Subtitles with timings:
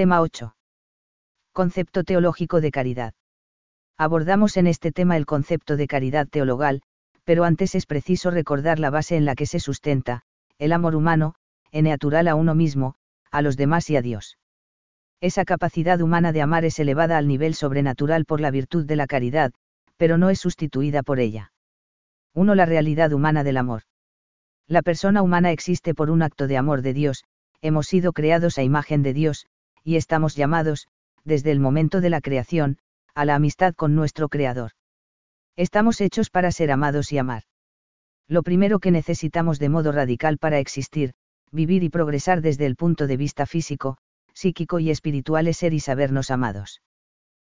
[0.00, 0.56] Tema 8.
[1.52, 3.12] Concepto teológico de caridad.
[3.98, 6.80] Abordamos en este tema el concepto de caridad teologal,
[7.24, 10.22] pero antes es preciso recordar la base en la que se sustenta,
[10.56, 11.34] el amor humano,
[11.70, 12.94] en natural a uno mismo,
[13.30, 14.38] a los demás y a Dios.
[15.20, 19.06] Esa capacidad humana de amar es elevada al nivel sobrenatural por la virtud de la
[19.06, 19.52] caridad,
[19.98, 21.52] pero no es sustituida por ella.
[22.32, 22.54] 1.
[22.54, 23.82] La realidad humana del amor.
[24.66, 27.24] La persona humana existe por un acto de amor de Dios,
[27.60, 29.46] hemos sido creados a imagen de Dios,
[29.84, 30.88] y estamos llamados,
[31.24, 32.78] desde el momento de la creación,
[33.14, 34.72] a la amistad con nuestro Creador.
[35.56, 37.42] Estamos hechos para ser amados y amar.
[38.28, 41.12] Lo primero que necesitamos de modo radical para existir,
[41.50, 43.96] vivir y progresar desde el punto de vista físico,
[44.32, 46.80] psíquico y espiritual es ser y sabernos amados.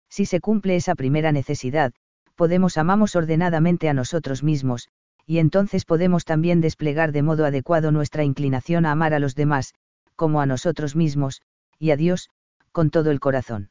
[0.09, 1.93] Si se cumple esa primera necesidad,
[2.35, 4.89] podemos amamos ordenadamente a nosotros mismos,
[5.27, 9.75] y entonces podemos también desplegar de modo adecuado nuestra inclinación a amar a los demás,
[10.15, 11.43] como a nosotros mismos,
[11.79, 12.31] y a Dios,
[12.73, 13.71] con todo el corazón.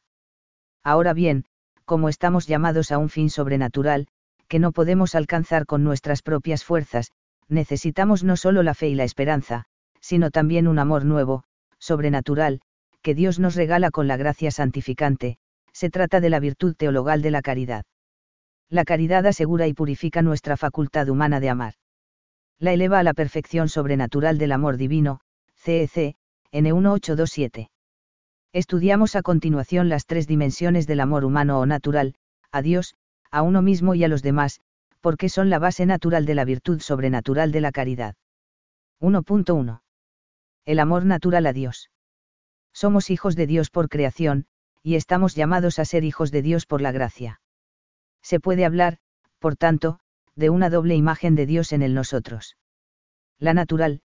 [0.82, 1.44] Ahora bien,
[1.84, 4.08] como estamos llamados a un fin sobrenatural,
[4.48, 7.12] que no podemos alcanzar con nuestras propias fuerzas,
[7.48, 9.64] necesitamos no solo la fe y la esperanza,
[10.00, 11.44] sino también un amor nuevo,
[11.78, 12.60] sobrenatural,
[13.02, 15.38] que Dios nos regala con la gracia santificante,
[15.72, 17.84] se trata de la virtud teologal de la caridad.
[18.68, 21.74] La caridad asegura y purifica nuestra facultad humana de amar.
[22.58, 25.20] La eleva a la perfección sobrenatural del amor divino,
[25.54, 26.16] CEC,
[26.52, 27.68] N1827.
[28.52, 32.14] Estudiamos a continuación las tres dimensiones del amor humano o natural,
[32.50, 32.94] a Dios,
[33.30, 34.60] a uno mismo y a los demás,
[35.00, 38.14] porque son la base natural de la virtud sobrenatural de la caridad.
[39.00, 39.82] 1.1.
[40.64, 41.90] El amor natural a Dios
[42.76, 44.44] somos hijos de Dios por creación,
[44.82, 47.40] y estamos llamados a ser hijos de Dios por la gracia.
[48.20, 48.98] Se puede hablar,
[49.38, 49.98] por tanto,
[50.34, 52.58] de una doble imagen de Dios en el nosotros.
[53.38, 54.02] La natural,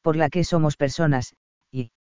[0.00, 1.36] por la que somos personas,
[1.70, 1.92] y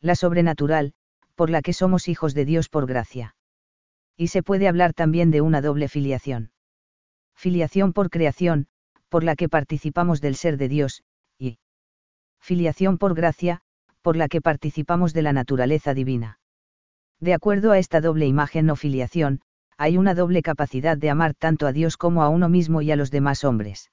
[0.00, 0.94] la sobrenatural,
[1.42, 3.34] por la que somos hijos de Dios por gracia.
[4.16, 6.52] Y se puede hablar también de una doble filiación.
[7.34, 8.68] Filiación por creación,
[9.08, 11.02] por la que participamos del ser de Dios,
[11.40, 11.58] y
[12.38, 13.60] filiación por gracia,
[14.02, 16.38] por la que participamos de la naturaleza divina.
[17.18, 19.40] De acuerdo a esta doble imagen o filiación,
[19.76, 22.96] hay una doble capacidad de amar tanto a Dios como a uno mismo y a
[22.96, 23.90] los demás hombres.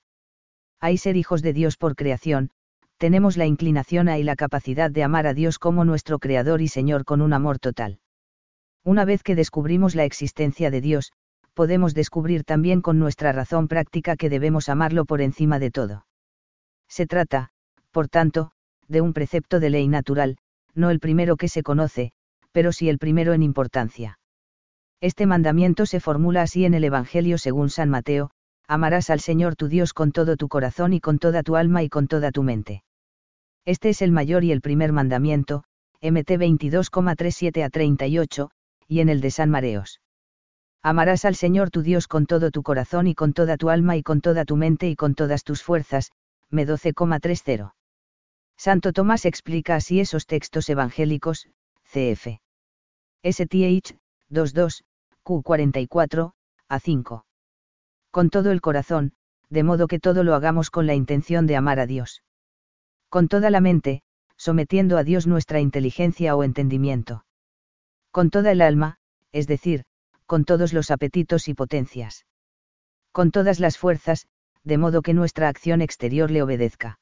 [0.80, 2.52] Hay ser hijos de Dios por creación,
[3.00, 6.68] tenemos la inclinación a y la capacidad de amar a Dios como nuestro Creador y
[6.68, 8.00] Señor con un amor total.
[8.84, 11.14] Una vez que descubrimos la existencia de Dios,
[11.54, 16.06] podemos descubrir también con nuestra razón práctica que debemos amarlo por encima de todo.
[16.90, 17.52] Se trata,
[17.92, 18.52] por tanto,
[18.90, 20.38] de un precepto de ley natural,
[20.76, 22.12] no el primero que se conoce,
[22.52, 24.20] pero sí el primero en importancia.
[25.00, 28.32] Este mandamiento se formula así en el Evangelio según San Mateo,
[28.68, 31.88] amarás al Señor tu Dios con todo tu corazón y con toda tu alma y
[31.88, 32.84] con toda tu mente.
[33.66, 35.64] Este es el mayor y el primer mandamiento,
[36.02, 38.52] MT 22,37 a 38,
[38.88, 40.02] y en el de San Mareos.
[40.82, 44.04] Amarás al Señor tu Dios con todo tu corazón y con toda tu alma y
[44.04, 46.12] con toda tu mente y con todas tus fuerzas,
[46.52, 47.74] M 12,30.
[48.58, 51.48] Santo Tomás explica así esos textos evangélicos,
[51.92, 52.40] cf.
[53.24, 53.98] STH,
[54.30, 54.84] 22,
[55.24, 56.32] Q44,
[56.70, 57.24] A5.
[58.12, 59.14] Con todo el corazón,
[59.50, 62.24] de modo que todo lo hagamos con la intención de amar a Dios.
[63.10, 64.02] Con toda la mente,
[64.38, 67.26] sometiendo a Dios nuestra inteligencia o entendimiento.
[68.12, 68.98] Con toda el alma,
[69.32, 69.84] es decir,
[70.26, 72.26] con todos los apetitos y potencias.
[73.12, 74.28] Con todas las fuerzas,
[74.64, 77.00] de modo que nuestra acción exterior le obedezca.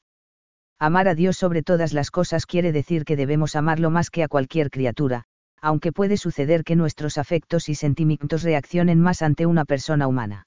[0.78, 4.28] Amar a Dios sobre todas las cosas quiere decir que debemos amarlo más que a
[4.28, 5.24] cualquier criatura,
[5.60, 10.46] aunque puede suceder que nuestros afectos y sentimientos reaccionen más ante una persona humana.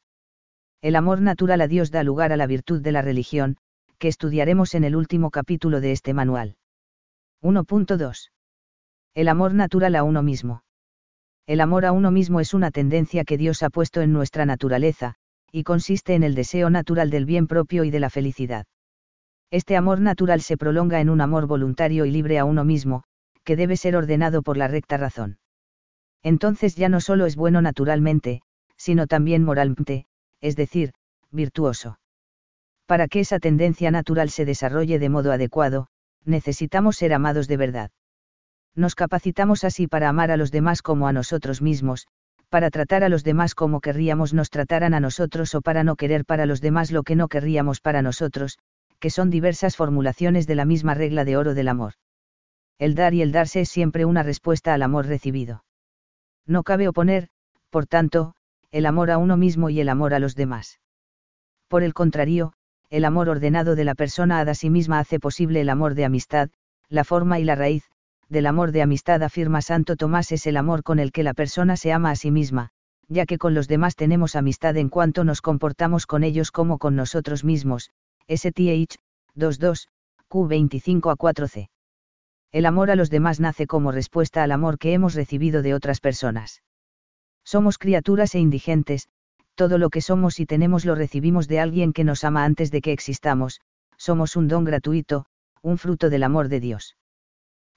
[0.82, 3.58] El amor natural a Dios da lugar a la virtud de la religión,
[4.02, 6.56] que estudiaremos en el último capítulo de este manual.
[7.44, 8.32] 1.2.
[9.14, 10.64] El amor natural a uno mismo.
[11.46, 15.14] El amor a uno mismo es una tendencia que Dios ha puesto en nuestra naturaleza,
[15.52, 18.66] y consiste en el deseo natural del bien propio y de la felicidad.
[19.52, 23.04] Este amor natural se prolonga en un amor voluntario y libre a uno mismo,
[23.44, 25.38] que debe ser ordenado por la recta razón.
[26.24, 28.42] Entonces ya no solo es bueno naturalmente,
[28.78, 30.08] sino también moralmente,
[30.40, 30.92] es decir,
[31.30, 32.00] virtuoso.
[32.92, 35.88] Para que esa tendencia natural se desarrolle de modo adecuado,
[36.26, 37.92] necesitamos ser amados de verdad.
[38.76, 42.06] Nos capacitamos así para amar a los demás como a nosotros mismos,
[42.50, 46.26] para tratar a los demás como querríamos nos trataran a nosotros o para no querer
[46.26, 48.60] para los demás lo que no querríamos para nosotros,
[49.00, 51.94] que son diversas formulaciones de la misma regla de oro del amor.
[52.78, 55.64] El dar y el darse es siempre una respuesta al amor recibido.
[56.46, 57.30] No cabe oponer,
[57.70, 58.34] por tanto,
[58.70, 60.82] el amor a uno mismo y el amor a los demás.
[61.70, 62.52] Por el contrario,
[62.92, 66.50] el amor ordenado de la persona a sí misma hace posible el amor de amistad,
[66.90, 67.86] la forma y la raíz,
[68.28, 71.78] del amor de amistad afirma Santo Tomás es el amor con el que la persona
[71.78, 72.72] se ama a sí misma,
[73.08, 76.98] ya que con los demás tenemos amistad en cuanto nos comportamos con ellos como con
[76.98, 77.92] nosotros mismos,
[78.28, 78.98] STH,
[79.36, 79.88] 22,
[80.30, 81.70] Q25 a 4c.
[82.52, 86.02] El amor a los demás nace como respuesta al amor que hemos recibido de otras
[86.02, 86.62] personas.
[87.46, 89.08] Somos criaturas e indigentes,
[89.56, 92.82] todo lo que somos y tenemos lo recibimos de alguien que nos ama antes de
[92.82, 93.62] que existamos,
[93.98, 95.26] somos un don gratuito,
[95.62, 96.98] un fruto del amor de Dios.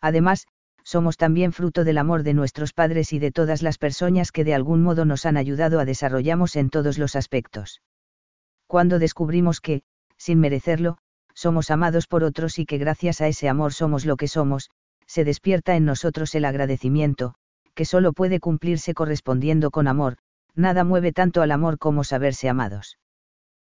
[0.01, 0.47] Además,
[0.83, 4.55] somos también fruto del amor de nuestros padres y de todas las personas que de
[4.55, 7.81] algún modo nos han ayudado a desarrollamos en todos los aspectos.
[8.67, 9.83] Cuando descubrimos que,
[10.17, 10.99] sin merecerlo,
[11.35, 14.71] somos amados por otros y que gracias a ese amor somos lo que somos,
[15.07, 17.35] se despierta en nosotros el agradecimiento,
[17.75, 20.17] que solo puede cumplirse correspondiendo con amor,
[20.55, 22.99] nada mueve tanto al amor como saberse amados.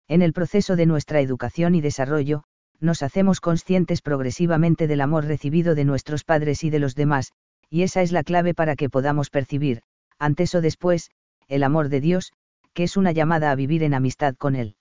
[0.09, 2.45] En el proceso de nuestra educación y desarrollo,
[2.81, 7.33] nos hacemos conscientes progresivamente del amor recibido de nuestros padres y de los demás,
[7.71, 9.83] y esa es la clave para que podamos percibir,
[10.19, 11.11] antes o después,
[11.49, 12.33] el amor de Dios,
[12.75, 14.77] que es una llamada a vivir en amistad con Él.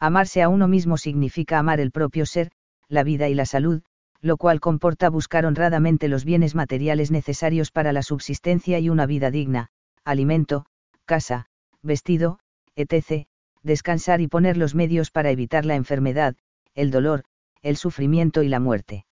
[0.00, 2.50] Amarse a uno mismo significa amar el propio ser,
[2.88, 3.82] la vida y la salud,
[4.20, 9.30] lo cual comporta buscar honradamente los bienes materiales necesarios para la subsistencia y una vida
[9.30, 9.68] digna,
[10.04, 10.66] alimento,
[11.04, 11.46] casa,
[11.82, 12.38] vestido,
[12.76, 13.26] etc.,
[13.62, 16.36] descansar y poner los medios para evitar la enfermedad,
[16.74, 17.24] el dolor,
[17.62, 19.06] el sufrimiento y la muerte.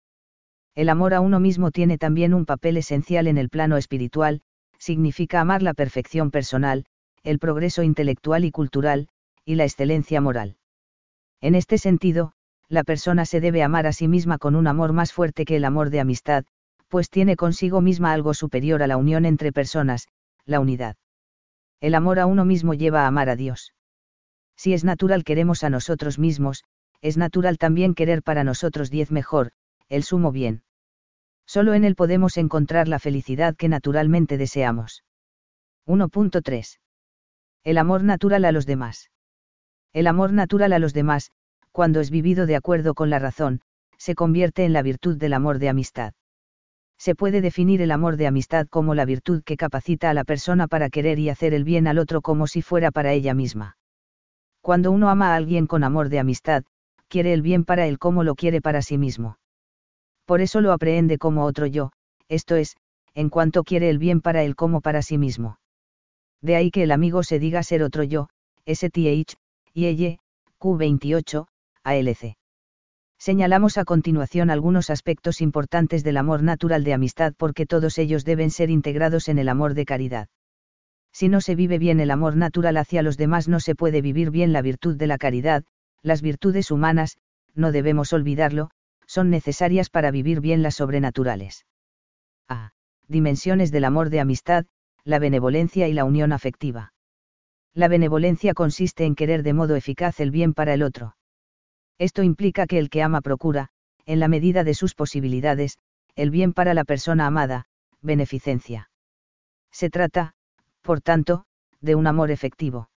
[0.75, 4.43] El amor a uno mismo tiene también un papel esencial en el plano espiritual,
[4.79, 6.87] significa amar la perfección personal,
[7.23, 9.09] el progreso intelectual y cultural,
[9.45, 10.57] y la excelencia moral.
[11.41, 12.33] En este sentido,
[12.69, 15.65] la persona se debe amar a sí misma con un amor más fuerte que el
[15.65, 16.45] amor de amistad,
[16.89, 20.09] pues tiene consigo misma algo superior a la unión entre personas,
[20.45, 20.97] la unidad.
[21.81, 23.73] El amor a uno mismo lleva a amar a Dios.
[24.57, 26.65] Si es natural queremos a nosotros mismos,
[27.01, 29.53] es natural también querer para nosotros diez mejor,
[29.89, 30.63] el sumo bien.
[31.47, 35.03] Solo en él podemos encontrar la felicidad que naturalmente deseamos.
[35.87, 36.79] 1.3.
[37.65, 39.11] El amor natural a los demás.
[39.93, 41.33] El amor natural a los demás,
[41.73, 43.63] cuando es vivido de acuerdo con la razón,
[43.97, 46.13] se convierte en la virtud del amor de amistad.
[47.01, 50.69] Se puede definir el amor de amistad como la virtud que capacita a la persona
[50.69, 53.79] para querer y hacer el bien al otro como si fuera para ella misma.
[54.61, 56.63] Cuando uno ama a alguien con amor de amistad,
[57.09, 59.39] quiere el bien para él como lo quiere para sí mismo.
[60.27, 61.91] Por eso lo aprehende como otro yo,
[62.29, 62.77] esto es,
[63.15, 65.59] en cuanto quiere el bien para él como para sí mismo.
[66.43, 68.29] De ahí que el amigo se diga ser otro yo,
[68.67, 69.39] STH,
[69.73, 70.19] y
[70.61, 71.47] Q28,
[71.83, 72.40] ALC.
[73.21, 78.51] Señalamos a continuación algunos aspectos importantes del amor natural de amistad porque todos ellos deben
[78.51, 80.29] ser integrados en el amor de caridad.
[81.13, 84.31] Si no se vive bien el amor natural hacia los demás no se puede vivir
[84.31, 85.65] bien la virtud de la caridad,
[86.03, 87.19] las virtudes humanas,
[87.55, 88.71] no debemos olvidarlo,
[89.07, 91.67] son necesarias para vivir bien las sobrenaturales.
[92.49, 92.73] A.
[93.07, 94.65] Dimensiones del amor de amistad,
[95.05, 96.95] la benevolencia y la unión afectiva.
[97.75, 101.17] La benevolencia consiste en querer de modo eficaz el bien para el otro.
[102.01, 103.69] Esto implica que el que ama procura,
[104.07, 105.77] en la medida de sus posibilidades,
[106.17, 107.67] el bien para la persona amada,
[108.01, 108.91] beneficencia.
[109.71, 110.33] Se trata,
[110.81, 111.45] por tanto,
[111.83, 112.89] de un amor efectivo.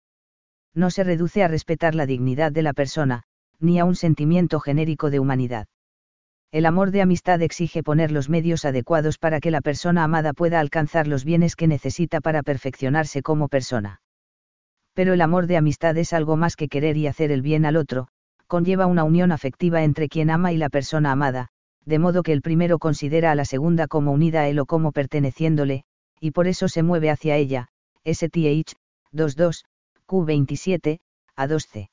[0.73, 3.25] No se reduce a respetar la dignidad de la persona,
[3.59, 5.67] ni a un sentimiento genérico de humanidad.
[6.53, 10.61] El amor de amistad exige poner los medios adecuados para que la persona amada pueda
[10.61, 14.01] alcanzar los bienes que necesita para perfeccionarse como persona
[14.95, 17.77] pero el amor de amistad es algo más que querer y hacer el bien al
[17.77, 18.09] otro,
[18.53, 21.49] conlleva una unión afectiva entre quien ama y la persona amada,
[21.87, 24.93] de modo que el primero considera a la segunda como unida a él o como
[24.93, 25.85] perteneciéndole,
[26.21, 27.69] y por eso se mueve hacia ella,
[28.05, 28.75] STH,
[29.11, 29.65] 22,
[30.07, 31.01] Q27,
[31.35, 31.89] a 2C.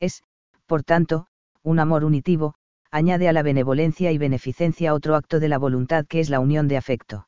[0.00, 0.22] Es,
[0.66, 1.28] por tanto,
[1.62, 2.56] un amor unitivo,
[2.90, 6.68] añade a la benevolencia y beneficencia otro acto de la voluntad que es la unión
[6.68, 7.26] de afecto.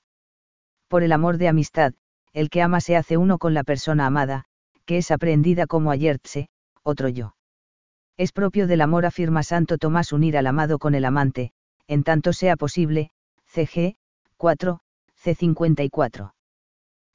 [0.88, 1.94] Por el amor de amistad,
[2.34, 4.44] el que ama se hace uno con la persona amada,
[4.84, 6.50] que es aprendida como ayertse,
[6.82, 7.34] otro yo.
[8.16, 11.52] Es propio del amor, afirma Santo Tomás, unir al amado con el amante,
[11.86, 13.10] en tanto sea posible,
[13.46, 13.96] CG,
[14.36, 14.80] 4,
[15.22, 16.32] C54.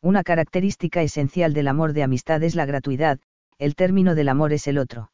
[0.01, 3.19] Una característica esencial del amor de amistad es la gratuidad,
[3.57, 5.11] el término del amor es el otro.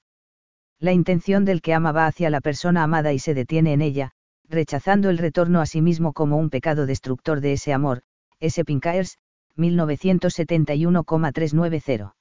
[0.80, 4.12] La intención del que ama va hacia la persona amada y se detiene en ella,
[4.48, 8.04] rechazando el retorno a sí mismo como un pecado destructor de ese amor,
[8.40, 8.64] S.
[8.66, 9.18] Pincaers,
[9.56, 12.16] 1971,390.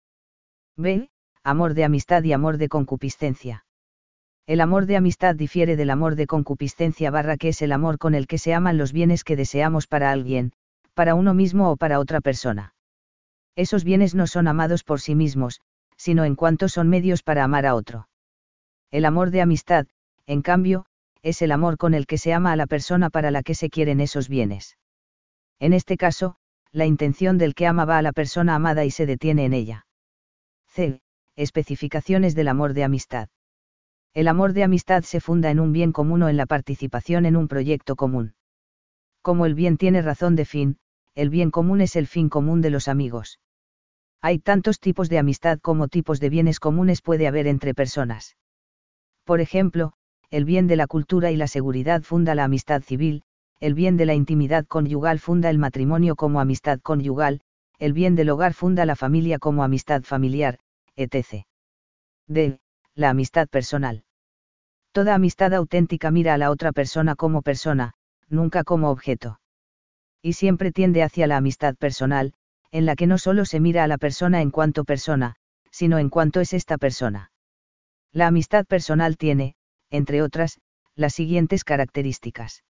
[0.77, 1.12] B.
[1.45, 3.65] Amor de amistad y amor de concupiscencia.
[4.47, 8.15] El amor de amistad difiere del amor de concupiscencia barra que es el amor con
[8.15, 10.53] el que se aman los bienes que deseamos para alguien,
[10.95, 12.75] para uno mismo o para otra persona.
[13.57, 15.61] Esos bienes no son amados por sí mismos,
[15.97, 18.09] sino en cuanto son medios para amar a otro.
[18.93, 19.87] El amor de amistad,
[20.27, 20.87] en cambio,
[21.23, 23.69] es el amor con el que se ama a la persona para la que se
[23.69, 24.79] quieren esos bienes.
[25.59, 26.37] En este caso,
[26.71, 29.87] la intención del que ama va a la persona amada y se detiene en ella.
[30.69, 31.01] C.
[31.37, 33.29] Especificaciones del amor de amistad.
[34.13, 37.37] El amor de amistad se funda en un bien común o en la participación en
[37.37, 38.35] un proyecto común.
[39.23, 40.77] Como el bien tiene razón de fin,
[41.15, 43.41] el bien común es el fin común de los amigos.
[44.21, 48.37] Hay tantos tipos de amistad como tipos de bienes comunes puede haber entre personas.
[49.25, 49.95] Por ejemplo,
[50.31, 53.23] el bien de la cultura y la seguridad funda la amistad civil,
[53.59, 57.41] el bien de la intimidad conyugal funda el matrimonio como amistad conyugal,
[57.79, 60.59] el bien del hogar funda la familia como amistad familiar,
[60.97, 61.47] etc.
[62.27, 62.59] D.
[62.95, 64.05] La amistad personal.
[64.93, 67.95] Toda amistad auténtica mira a la otra persona como persona,
[68.29, 69.41] nunca como objeto.
[70.21, 72.35] Y siempre tiende hacia la amistad personal,
[72.71, 75.37] en la que no solo se mira a la persona en cuanto persona,
[75.71, 77.33] sino en cuanto es esta persona.
[78.13, 79.55] La amistad personal tiene,
[79.91, 80.61] entre otras,
[80.95, 82.63] las siguientes características.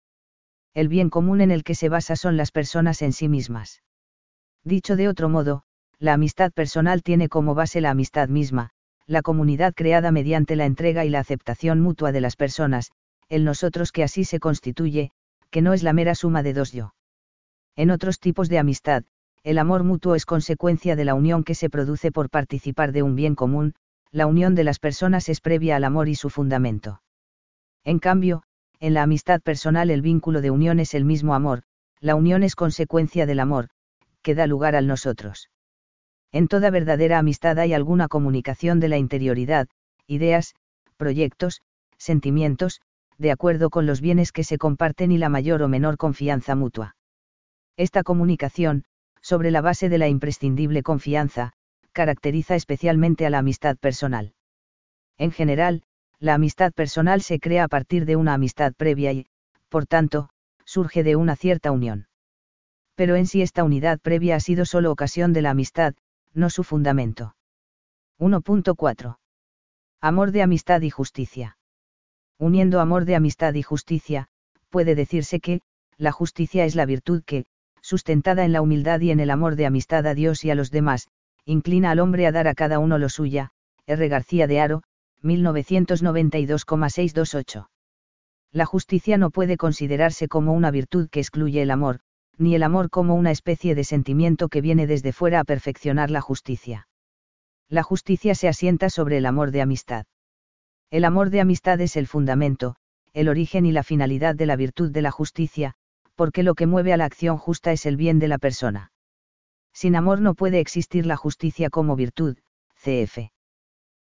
[0.75, 3.83] El bien común en el que se basa son las personas en sí mismas.
[4.63, 5.65] Dicho de otro modo,
[6.01, 8.71] la amistad personal tiene como base la amistad misma,
[9.07, 12.91] la comunidad creada mediante la entrega y la aceptación mutua de las personas,
[13.29, 15.11] el nosotros que así se constituye,
[15.51, 16.95] que no es la mera suma de dos yo.
[17.77, 19.05] En otros tipos de amistad,
[19.43, 23.15] el amor mutuo es consecuencia de la unión que se produce por participar de un
[23.15, 23.75] bien común,
[24.11, 27.03] la unión de las personas es previa al amor y su fundamento.
[27.85, 28.43] En cambio,
[28.81, 31.63] en la amistad personal el vínculo de unión es el mismo amor,
[32.01, 33.69] la unión es consecuencia del amor,
[34.23, 35.51] que da lugar al nosotros.
[36.33, 39.69] En toda verdadera amistad hay alguna comunicación de la interioridad,
[40.07, 40.55] ideas,
[40.97, 41.63] proyectos,
[41.97, 42.81] sentimientos,
[43.19, 46.97] de acuerdo con los bienes que se comparten y la mayor o menor confianza mutua.
[47.77, 48.85] Esta comunicación,
[49.21, 51.53] sobre la base de la imprescindible confianza,
[51.93, 54.33] caracteriza especialmente a la amistad personal.
[55.19, 55.83] En general,
[56.19, 59.27] la amistad personal se crea a partir de una amistad previa y,
[59.69, 60.31] por tanto,
[60.65, 62.07] surge de una cierta unión.
[62.95, 65.95] Pero en sí esta unidad previa ha sido solo ocasión de la amistad,
[66.35, 67.37] no su fundamento.
[68.19, 69.19] 1.4.
[70.01, 71.57] Amor de amistad y justicia
[72.41, 74.27] uniendo amor de amistad y justicia,
[74.71, 75.61] puede decirse que,
[75.99, 77.45] la justicia es la virtud que,
[77.83, 80.71] sustentada en la humildad y en el amor de amistad a Dios y a los
[80.71, 81.09] demás,
[81.45, 83.51] inclina al hombre a dar a cada uno lo suya,
[83.87, 84.09] R.
[84.09, 84.83] García de Aro,
[85.21, 87.69] 1992,628.
[88.53, 92.01] La justicia no puede considerarse como una virtud que excluye el amor,
[92.41, 96.23] ni el amor como una especie de sentimiento que viene desde fuera a perfeccionar la
[96.23, 96.89] justicia.
[97.69, 100.07] La justicia se asienta sobre el amor de amistad.
[100.91, 102.77] El amor de amistad es el fundamento,
[103.13, 105.75] el origen y la finalidad de la virtud de la justicia,
[106.15, 108.91] porque lo que mueve a la acción justa es el bien de la persona.
[109.73, 112.39] Sin amor no puede existir la justicia como virtud,
[112.83, 113.33] cf.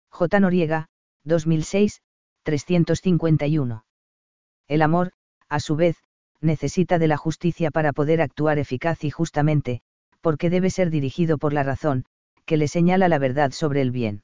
[0.09, 0.39] J.
[0.39, 0.89] Noriega,
[1.23, 2.01] 2006,
[2.43, 3.83] 351.
[4.67, 5.13] El amor,
[5.49, 5.97] a su vez,
[6.41, 9.81] necesita de la justicia para poder actuar eficaz y justamente,
[10.21, 12.05] porque debe ser dirigido por la razón,
[12.45, 14.23] que le señala la verdad sobre el bien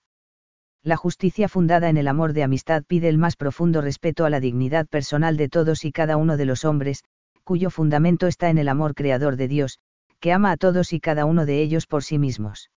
[0.83, 4.41] la justicia fundada en el amor de amistad pide el más profundo respeto a la
[4.41, 7.05] dignidad personal de todos y cada uno de los hombres,
[7.45, 9.79] cuyo fundamento está en el amor creador de Dios,
[10.19, 12.69] que ama a todos y cada uno de ellos por sí mismos.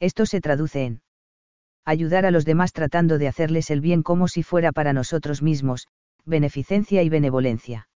[0.00, 1.02] Esto se traduce en
[1.84, 5.86] ayudar a los demás tratando de hacerles el bien como si fuera para nosotros mismos,
[6.24, 7.89] beneficencia y benevolencia.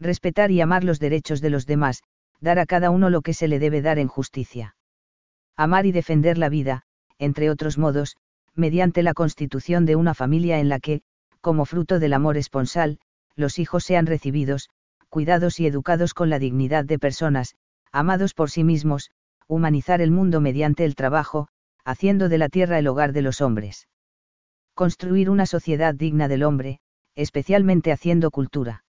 [0.00, 2.02] Respetar y amar los derechos de los demás,
[2.40, 4.74] dar a cada uno lo que se le debe dar en justicia.
[5.56, 6.82] Amar y defender la vida,
[7.18, 8.16] entre otros modos,
[8.54, 11.02] mediante la constitución de una familia en la que,
[11.42, 12.98] como fruto del amor esponsal,
[13.36, 14.70] los hijos sean recibidos,
[15.10, 17.56] cuidados y educados con la dignidad de personas,
[17.92, 19.10] amados por sí mismos,
[19.48, 21.48] humanizar el mundo mediante el trabajo,
[21.84, 23.88] haciendo de la tierra el hogar de los hombres.
[24.74, 26.80] Construir una sociedad digna del hombre,
[27.14, 28.84] especialmente haciendo cultura.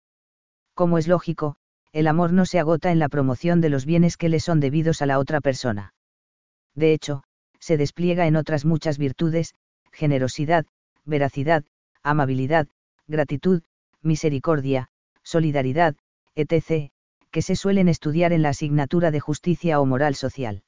[0.77, 1.57] Como es lógico,
[1.95, 5.01] el amor no se agota en la promoción de los bienes que le son debidos
[5.01, 5.95] a la otra persona.
[6.75, 7.23] De hecho,
[7.59, 9.55] se despliega en otras muchas virtudes,
[9.91, 10.67] generosidad,
[11.07, 11.65] veracidad,
[12.03, 12.69] amabilidad,
[13.09, 13.63] gratitud,
[14.03, 14.91] misericordia,
[15.23, 15.97] solidaridad,
[16.35, 16.91] etc.,
[17.31, 20.63] que se suelen estudiar en la asignatura de justicia o moral social.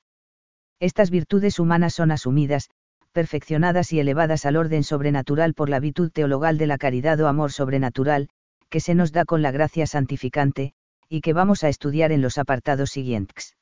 [0.80, 2.70] Estas virtudes humanas son asumidas,
[3.12, 7.52] perfeccionadas y elevadas al orden sobrenatural por la virtud teologal de la caridad o amor
[7.52, 8.30] sobrenatural,
[8.68, 10.74] que se nos da con la gracia santificante,
[11.08, 13.56] y que vamos a estudiar en los apartados siguientes.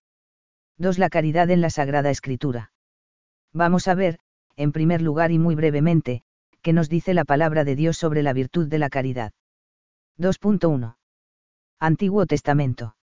[0.79, 0.99] 2.
[0.99, 2.73] La caridad en la Sagrada Escritura.
[3.53, 4.19] Vamos a ver,
[4.57, 6.23] en primer lugar y muy brevemente,
[6.63, 9.33] qué nos dice la palabra de Dios sobre la virtud de la caridad.
[10.19, 10.97] 2.1.
[11.79, 12.97] Antiguo Testamento.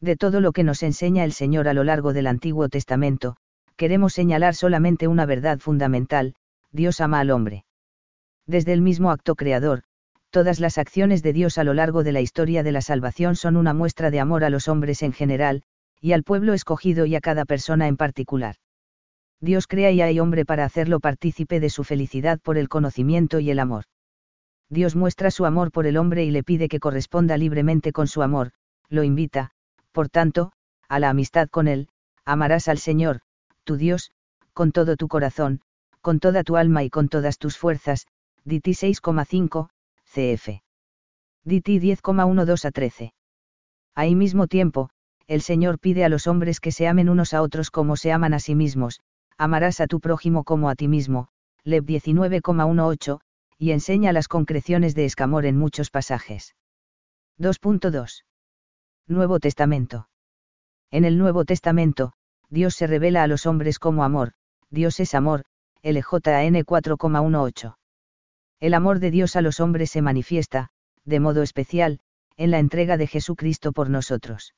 [0.00, 3.36] De todo lo que nos enseña el Señor a lo largo del Antiguo Testamento,
[3.76, 6.34] queremos señalar solamente una verdad fundamental,
[6.70, 7.64] Dios ama al hombre.
[8.46, 9.82] Desde el mismo acto creador,
[10.30, 13.56] Todas las acciones de Dios a lo largo de la historia de la salvación son
[13.56, 15.62] una muestra de amor a los hombres en general,
[16.00, 18.56] y al pueblo escogido y a cada persona en particular.
[19.40, 23.50] Dios crea y hay hombre para hacerlo partícipe de su felicidad por el conocimiento y
[23.50, 23.84] el amor.
[24.68, 28.22] Dios muestra su amor por el hombre y le pide que corresponda libremente con su
[28.22, 28.50] amor,
[28.90, 29.52] lo invita,
[29.92, 30.52] por tanto,
[30.88, 31.88] a la amistad con él,
[32.24, 33.20] amarás al Señor,
[33.64, 34.10] tu Dios,
[34.52, 35.62] con todo tu corazón,
[36.02, 38.06] con toda tu alma y con todas tus fuerzas,
[38.44, 39.68] DT 6,5,
[40.18, 40.62] cf.
[41.44, 43.12] DT 10,12 a 13.
[43.94, 44.90] Ahí mismo tiempo,
[45.28, 48.34] el Señor pide a los hombres que se amen unos a otros como se aman
[48.34, 49.00] a sí mismos,
[49.36, 51.28] amarás a tu prójimo como a ti mismo,
[51.62, 53.20] Lev 19,18,
[53.58, 56.56] y enseña las concreciones de Escamor en muchos pasajes.
[57.38, 58.24] 2.2.
[59.06, 60.08] Nuevo Testamento.
[60.90, 62.12] En el Nuevo Testamento,
[62.50, 64.32] Dios se revela a los hombres como amor,
[64.68, 65.44] Dios es amor,
[65.82, 67.76] LJN 4,18.
[68.60, 70.70] El amor de Dios a los hombres se manifiesta,
[71.04, 72.00] de modo especial,
[72.36, 74.54] en la entrega de Jesucristo por nosotros.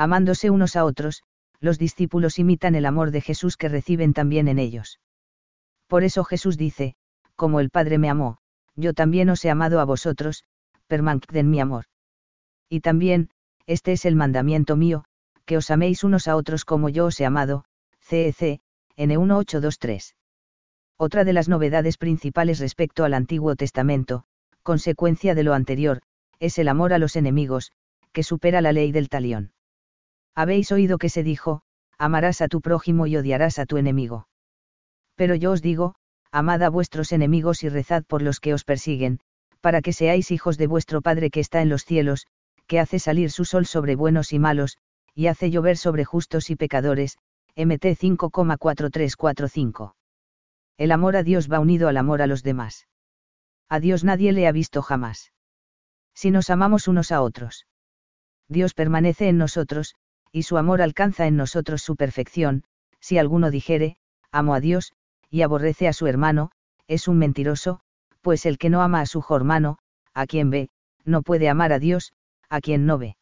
[0.00, 1.24] Amándose unos a otros,
[1.60, 4.98] los discípulos imitan el amor de Jesús que reciben también en ellos.
[5.88, 6.94] Por eso Jesús dice,
[7.36, 8.38] como el Padre me amó,
[8.76, 10.44] yo también os he amado a vosotros,
[10.86, 11.84] permaneced en mi amor.
[12.70, 13.28] Y también,
[13.66, 15.04] este es el mandamiento mío,
[15.44, 17.66] que os améis unos a otros como yo os he amado,
[18.00, 18.62] CEC,
[18.96, 20.14] N1823.
[20.96, 24.24] Otra de las novedades principales respecto al Antiguo Testamento,
[24.62, 26.00] consecuencia de lo anterior,
[26.38, 27.72] es el amor a los enemigos,
[28.12, 29.52] que supera la ley del talión.
[30.34, 31.62] Habéis oído que se dijo,
[31.98, 34.28] amarás a tu prójimo y odiarás a tu enemigo.
[35.16, 35.94] Pero yo os digo,
[36.32, 39.20] amad a vuestros enemigos y rezad por los que os persiguen,
[39.60, 42.26] para que seáis hijos de vuestro Padre que está en los cielos,
[42.66, 44.78] que hace salir su sol sobre buenos y malos,
[45.14, 47.18] y hace llover sobre justos y pecadores,
[47.56, 49.94] MT 5,4345.
[50.78, 52.86] El amor a Dios va unido al amor a los demás.
[53.68, 55.32] A Dios nadie le ha visto jamás.
[56.14, 57.66] Si nos amamos unos a otros.
[58.48, 59.94] Dios permanece en nosotros,
[60.32, 62.64] y su amor alcanza en nosotros su perfección,
[63.00, 63.96] si alguno dijere,
[64.30, 64.92] amo a Dios,
[65.30, 66.50] y aborrece a su hermano,
[66.86, 67.80] es un mentiroso,
[68.20, 69.78] pues el que no ama a su hermano,
[70.14, 70.68] a quien ve,
[71.04, 72.12] no puede amar a Dios,
[72.48, 73.16] a quien no ve.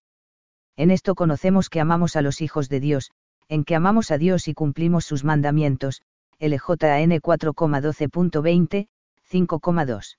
[0.77, 3.11] En esto conocemos que amamos a los hijos de Dios,
[3.49, 6.03] en que amamos a Dios y cumplimos sus mandamientos,
[6.39, 8.89] LJN 4,12.20,
[9.31, 10.19] 5,2.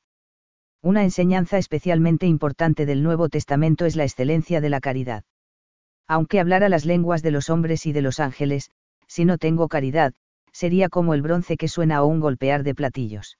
[0.81, 5.23] Una enseñanza especialmente importante del Nuevo Testamento es la excelencia de la caridad.
[6.09, 8.71] Aunque hablara las lenguas de los hombres y de los ángeles,
[9.05, 10.13] si no tengo caridad,
[10.51, 13.37] sería como el bronce que suena o un golpear de platillos.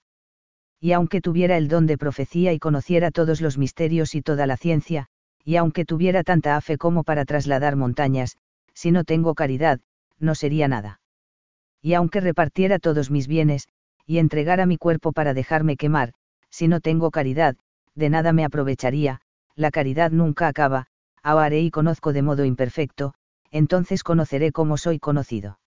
[0.79, 4.55] Y aunque tuviera el don de profecía y conociera todos los misterios y toda la
[4.55, 5.07] ciencia,
[5.43, 8.37] y aunque tuviera tanta fe como para trasladar montañas,
[8.75, 9.79] si no tengo caridad,
[10.19, 11.01] no sería nada.
[11.81, 13.67] Y aunque repartiera todos mis bienes,
[14.05, 16.13] y entregara mi cuerpo para dejarme quemar,
[16.51, 17.55] si no tengo caridad,
[17.95, 19.21] de nada me aprovecharía,
[19.55, 20.88] la caridad nunca acaba,
[21.23, 23.13] ahora y conozco de modo imperfecto,
[23.51, 25.59] entonces conoceré cómo soy conocido.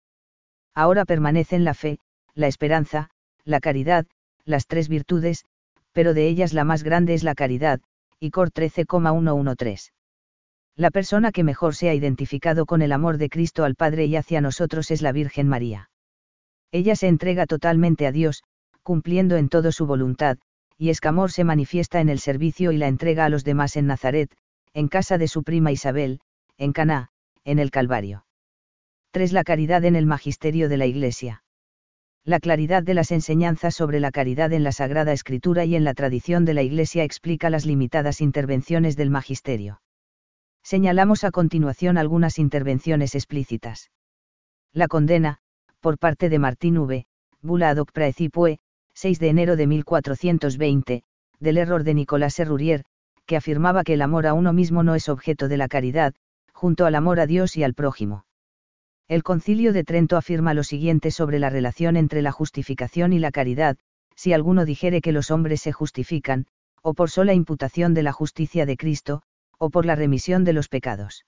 [0.75, 1.99] Ahora permanecen la fe,
[2.35, 3.11] la esperanza,
[3.45, 4.07] la caridad,
[4.45, 5.45] las tres virtudes,
[5.93, 7.81] pero de ellas la más grande es la caridad,
[8.19, 9.93] y Cor 13,113.
[10.75, 14.17] La persona que mejor se ha identificado con el amor de Cristo al Padre y
[14.17, 15.91] hacia nosotros es la Virgen María.
[16.71, 18.43] Ella se entrega totalmente a Dios,
[18.83, 20.39] cumpliendo en todo su voluntad,
[20.79, 24.35] y Escamor se manifiesta en el servicio y la entrega a los demás en Nazaret,
[24.75, 26.21] en casa de su prima Isabel,
[26.57, 27.11] en Caná,
[27.45, 28.25] en el Calvario.
[29.11, 29.33] 3.
[29.33, 31.45] La caridad en el magisterio de la Iglesia.
[32.25, 35.93] La claridad de las enseñanzas sobre la caridad en la Sagrada Escritura y en la
[35.93, 39.83] tradición de la Iglesia explica las limitadas intervenciones del magisterio.
[40.63, 43.91] Señalamos a continuación algunas intervenciones explícitas.
[44.73, 45.39] La condena,
[45.81, 47.07] por parte de Martín V.
[47.43, 48.61] Bula ad praecipue,
[48.95, 51.03] 6 de enero de 1420,
[51.41, 52.85] del error de Nicolás Serrurier,
[53.33, 56.13] que afirmaba que el amor a uno mismo no es objeto de la caridad,
[56.53, 58.27] junto al amor a Dios y al prójimo.
[59.09, 63.31] El concilio de Trento afirma lo siguiente sobre la relación entre la justificación y la
[63.31, 63.79] caridad,
[64.17, 66.45] si alguno dijere que los hombres se justifican,
[66.83, 69.23] o por sola imputación de la justicia de Cristo,
[69.57, 71.25] o por la remisión de los pecados.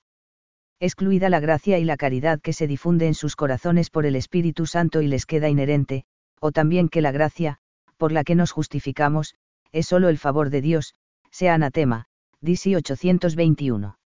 [0.80, 4.66] Excluida la gracia y la caridad que se difunde en sus corazones por el Espíritu
[4.66, 6.04] Santo y les queda inherente,
[6.38, 7.56] o también que la gracia,
[7.96, 9.36] por la que nos justificamos,
[9.72, 10.94] es solo el favor de Dios,
[11.34, 12.04] sea anatema,
[12.42, 13.96] DC 821.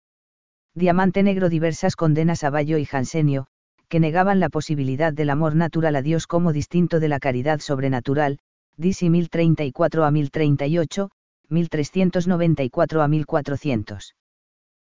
[0.74, 3.48] Diamante Negro diversas condenas a Bayo y Jansenio,
[3.90, 8.38] que negaban la posibilidad del amor natural a Dios como distinto de la caridad sobrenatural,
[8.78, 11.10] DC 1034 a 1038,
[11.50, 14.14] 1394 a 1400.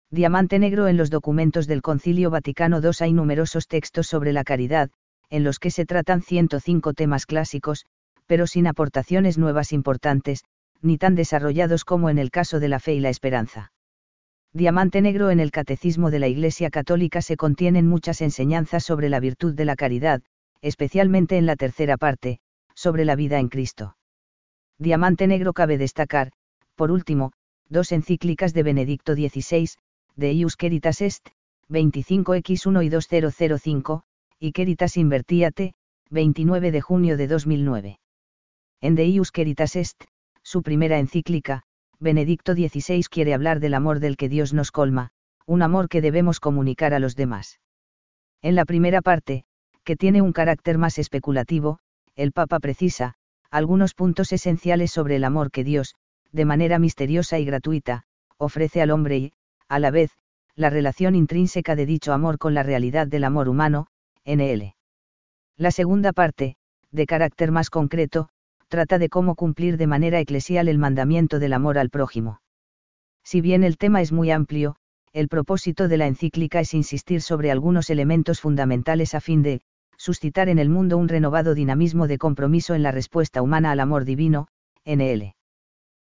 [0.09, 4.89] Diamante Negro en los documentos del Concilio Vaticano II hay numerosos textos sobre la caridad,
[5.29, 7.85] en los que se tratan 105 temas clásicos,
[8.25, 10.43] pero sin aportaciones nuevas importantes,
[10.81, 13.71] ni tan desarrollados como en el caso de la fe y la esperanza.
[14.53, 19.19] Diamante Negro en el Catecismo de la Iglesia Católica se contienen muchas enseñanzas sobre la
[19.19, 20.21] virtud de la caridad,
[20.61, 22.39] especialmente en la tercera parte,
[22.75, 23.95] sobre la vida en Cristo.
[24.77, 26.31] Diamante Negro cabe destacar,
[26.75, 27.31] por último,
[27.69, 29.69] dos encíclicas de Benedicto XVI,
[30.15, 31.29] de Ius Est,
[31.69, 34.03] 25x1 y 2005,
[34.39, 35.73] y Caritas Invertiate,
[36.09, 37.99] 29 de junio de 2009.
[38.81, 40.03] En De Ius Est,
[40.51, 41.63] su primera encíclica,
[41.97, 45.11] Benedicto XVI quiere hablar del amor del que Dios nos colma,
[45.45, 47.61] un amor que debemos comunicar a los demás.
[48.41, 49.45] En la primera parte,
[49.85, 51.79] que tiene un carácter más especulativo,
[52.17, 53.13] el Papa precisa,
[53.49, 55.95] algunos puntos esenciales sobre el amor que Dios,
[56.33, 58.03] de manera misteriosa y gratuita,
[58.37, 59.33] ofrece al hombre y,
[59.69, 60.11] a la vez,
[60.55, 63.87] la relación intrínseca de dicho amor con la realidad del amor humano,
[64.25, 64.75] NL.
[65.55, 66.57] La segunda parte,
[66.91, 68.27] de carácter más concreto,
[68.71, 72.41] trata de cómo cumplir de manera eclesial el mandamiento del amor al prójimo.
[73.21, 74.77] Si bien el tema es muy amplio,
[75.11, 79.61] el propósito de la encíclica es insistir sobre algunos elementos fundamentales a fin de,
[79.97, 84.05] suscitar en el mundo un renovado dinamismo de compromiso en la respuesta humana al amor
[84.05, 84.47] divino,
[84.85, 85.35] NL.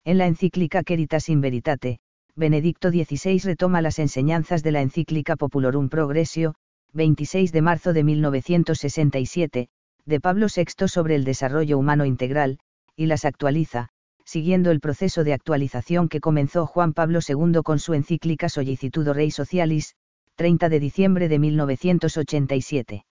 [0.05, 2.01] En la encíclica Queritas in Veritate,
[2.35, 6.57] Benedicto XVI retoma las enseñanzas de la encíclica Populorum Progressio,
[6.93, 9.69] 26 de marzo de 1967,
[10.09, 12.59] de Pablo VI sobre el desarrollo humano integral,
[12.97, 13.91] y las actualiza,
[14.25, 19.31] siguiendo el proceso de actualización que comenzó Juan Pablo II con su encíclica Sollicitudo Rei
[19.31, 19.97] Socialis,
[20.37, 23.05] 30 de diciembre de 1987.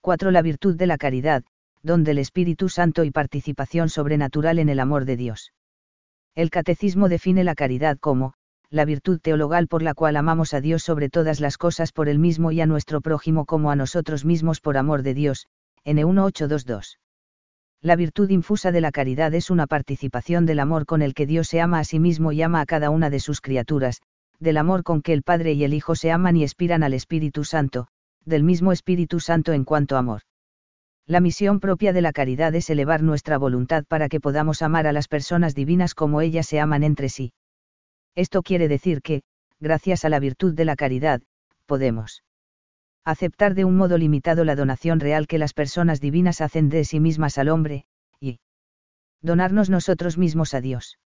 [0.00, 0.30] 4.
[0.32, 1.44] La virtud de la caridad,
[1.84, 5.52] donde el Espíritu Santo y participación sobrenatural en el amor de Dios.
[6.34, 8.34] El catecismo define la caridad como,
[8.70, 12.18] la virtud teologal por la cual amamos a Dios sobre todas las cosas por él
[12.18, 15.46] mismo y a nuestro prójimo como a nosotros mismos por amor de Dios,
[15.88, 16.98] N1822.
[17.80, 21.48] La virtud infusa de la caridad es una participación del amor con el que Dios
[21.48, 24.02] se ama a sí mismo y ama a cada una de sus criaturas,
[24.38, 27.44] del amor con que el Padre y el Hijo se aman y aspiran al Espíritu
[27.44, 27.88] Santo,
[28.24, 30.22] del mismo Espíritu Santo en cuanto amor.
[31.06, 34.92] La misión propia de la caridad es elevar nuestra voluntad para que podamos amar a
[34.92, 37.32] las personas divinas como ellas se aman entre sí.
[38.14, 39.22] Esto quiere decir que,
[39.58, 41.22] gracias a la virtud de la caridad,
[41.64, 42.22] podemos
[43.10, 47.00] aceptar de un modo limitado la donación real que las personas divinas hacen de sí
[47.00, 47.86] mismas al hombre,
[48.20, 48.38] y
[49.22, 50.98] donarnos nosotros mismos a Dios.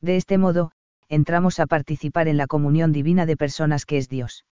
[0.00, 0.72] De este modo,
[1.10, 4.46] entramos a participar en la comunión divina de personas que es Dios.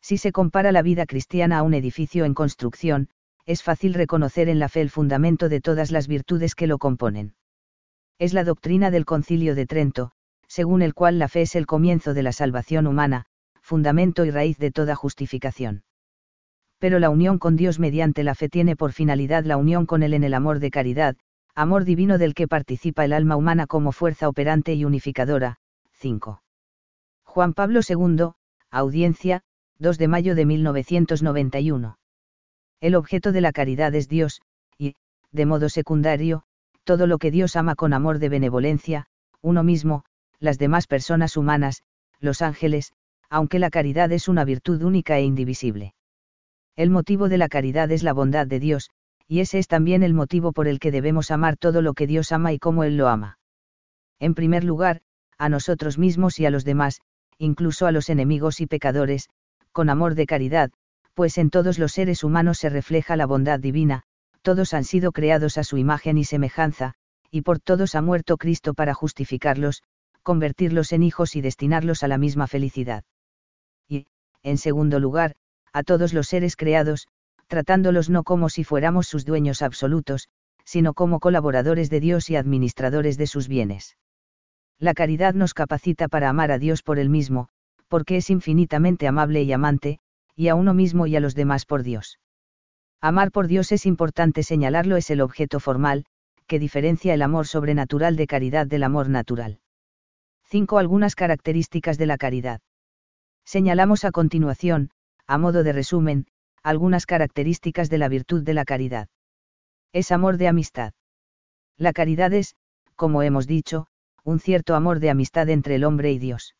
[0.00, 3.08] Si se compara la vida cristiana a un edificio en construcción,
[3.46, 7.36] es fácil reconocer en la fe el fundamento de todas las virtudes que lo componen.
[8.18, 10.10] Es la doctrina del Concilio de Trento,
[10.48, 13.26] según el cual la fe es el comienzo de la salvación humana,
[13.60, 15.84] fundamento y raíz de toda justificación
[16.82, 20.14] pero la unión con Dios mediante la fe tiene por finalidad la unión con Él
[20.14, 21.14] en el amor de caridad,
[21.54, 25.60] amor divino del que participa el alma humana como fuerza operante y unificadora.
[25.92, 26.42] 5.
[27.22, 28.32] Juan Pablo II,
[28.72, 29.42] Audiencia,
[29.78, 31.98] 2 de mayo de 1991.
[32.80, 34.42] El objeto de la caridad es Dios,
[34.76, 34.96] y,
[35.30, 36.42] de modo secundario,
[36.82, 39.06] todo lo que Dios ama con amor de benevolencia,
[39.40, 40.04] uno mismo,
[40.40, 41.84] las demás personas humanas,
[42.18, 42.92] los ángeles,
[43.30, 45.94] aunque la caridad es una virtud única e indivisible.
[46.76, 48.90] El motivo de la caridad es la bondad de Dios,
[49.28, 52.32] y ese es también el motivo por el que debemos amar todo lo que Dios
[52.32, 53.38] ama y cómo Él lo ama.
[54.18, 55.00] En primer lugar,
[55.38, 57.00] a nosotros mismos y a los demás,
[57.38, 59.28] incluso a los enemigos y pecadores,
[59.72, 60.70] con amor de caridad,
[61.14, 64.04] pues en todos los seres humanos se refleja la bondad divina,
[64.42, 66.94] todos han sido creados a su imagen y semejanza,
[67.30, 69.82] y por todos ha muerto Cristo para justificarlos,
[70.22, 73.04] convertirlos en hijos y destinarlos a la misma felicidad.
[73.88, 74.06] Y,
[74.42, 75.34] en segundo lugar,
[75.72, 77.08] a todos los seres creados,
[77.46, 80.28] tratándolos no como si fuéramos sus dueños absolutos,
[80.64, 83.96] sino como colaboradores de Dios y administradores de sus bienes.
[84.78, 87.48] La caridad nos capacita para amar a Dios por él mismo,
[87.88, 89.98] porque es infinitamente amable y amante,
[90.34, 92.18] y a uno mismo y a los demás por Dios.
[93.00, 96.04] Amar por Dios es importante señalarlo, es el objeto formal,
[96.46, 99.58] que diferencia el amor sobrenatural de caridad del amor natural.
[100.44, 100.78] 5.
[100.78, 102.60] Algunas características de la caridad.
[103.44, 104.90] Señalamos a continuación,
[105.32, 106.26] a modo de resumen,
[106.62, 109.08] algunas características de la virtud de la caridad.
[109.94, 110.92] Es amor de amistad.
[111.78, 112.54] La caridad es,
[112.96, 113.86] como hemos dicho,
[114.24, 116.54] un cierto amor de amistad entre el hombre y Dios.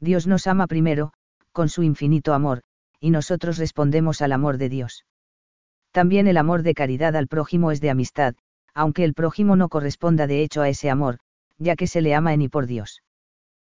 [0.00, 1.12] Dios nos ama primero,
[1.52, 2.62] con su infinito amor,
[2.98, 5.04] y nosotros respondemos al amor de Dios.
[5.92, 8.34] También el amor de caridad al prójimo es de amistad,
[8.74, 11.20] aunque el prójimo no corresponda de hecho a ese amor,
[11.58, 13.04] ya que se le ama en y por Dios.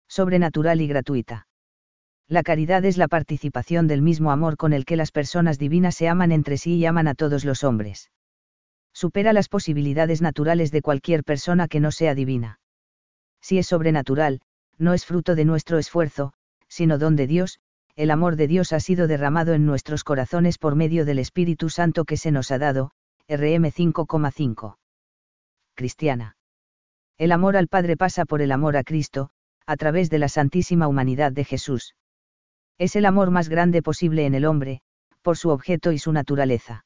[0.07, 1.45] Sobrenatural y gratuita.
[2.29, 6.09] La caridad es la participación del mismo amor con el que las personas divinas se
[6.09, 8.11] aman entre sí y aman a todos los hombres.
[8.93, 12.59] Supera las posibilidades naturales de cualquier persona que no sea divina.
[13.39, 14.41] Si es sobrenatural,
[14.77, 16.33] no es fruto de nuestro esfuerzo,
[16.67, 17.59] sino don de Dios,
[17.95, 22.03] el amor de Dios ha sido derramado en nuestros corazones por medio del Espíritu Santo
[22.03, 22.91] que se nos ha dado,
[23.29, 24.77] RM 5,5.
[25.75, 26.35] Cristiana.
[27.17, 29.29] El amor al Padre pasa por el amor a Cristo,
[29.65, 31.95] a través de la santísima humanidad de Jesús.
[32.77, 34.81] Es el amor más grande posible en el hombre,
[35.21, 36.85] por su objeto y su naturaleza.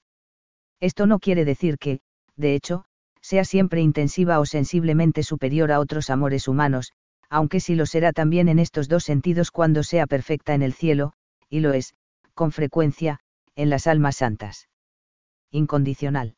[0.80, 2.00] Esto no quiere decir que,
[2.36, 2.86] de hecho,
[3.22, 6.92] sea siempre intensiva o sensiblemente superior a otros amores humanos,
[7.30, 11.14] aunque sí lo será también en estos dos sentidos cuando sea perfecta en el cielo,
[11.50, 11.94] y lo es,
[12.34, 13.20] con frecuencia,
[13.56, 14.70] en las almas santas.
[15.52, 16.36] Incondicional.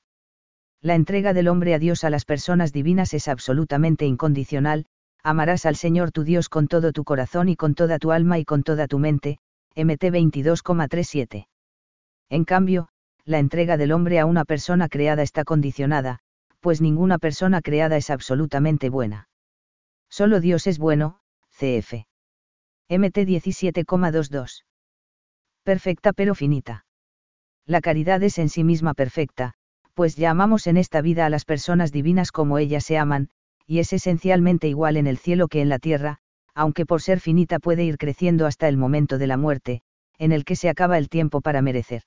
[0.81, 4.85] La entrega del hombre a Dios a las personas divinas es absolutamente incondicional,
[5.23, 8.45] amarás al Señor tu Dios con todo tu corazón y con toda tu alma y
[8.45, 9.39] con toda tu mente,
[9.75, 11.47] MT 22,37.
[12.29, 12.89] En cambio,
[13.25, 16.19] la entrega del hombre a una persona creada está condicionada,
[16.59, 19.29] pues ninguna persona creada es absolutamente buena.
[20.09, 21.19] Solo Dios es bueno,
[21.51, 22.05] CF.
[22.89, 24.63] MT 17,22.
[25.63, 26.85] Perfecta pero finita.
[27.65, 29.53] La caridad es en sí misma perfecta,
[29.93, 33.29] pues ya amamos en esta vida a las personas divinas como ellas se aman,
[33.65, 36.17] y es esencialmente igual en el cielo que en la tierra,
[36.53, 39.81] aunque por ser finita puede ir creciendo hasta el momento de la muerte,
[40.17, 42.03] en el que se acaba el tiempo para merecer.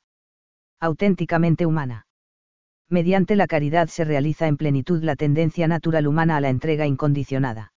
[0.80, 2.06] Auténticamente humana.
[2.88, 7.72] Mediante la caridad se realiza en plenitud la tendencia natural humana a la entrega incondicionada.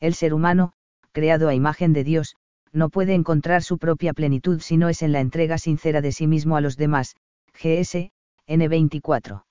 [0.00, 0.72] El ser humano,
[1.12, 2.36] creado a imagen de Dios,
[2.72, 6.26] no puede encontrar su propia plenitud si no es en la entrega sincera de sí
[6.26, 7.14] mismo a los demás.
[7.52, 8.10] GS,
[8.48, 9.44] N24.